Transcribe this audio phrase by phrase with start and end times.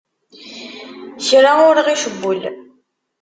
[1.27, 2.41] Kra ur ɣ-icewwel.